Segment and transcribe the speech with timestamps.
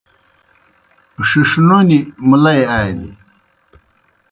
[1.27, 1.99] ݜِݜ نونیْ
[2.29, 3.09] مُلئی آلیْ۔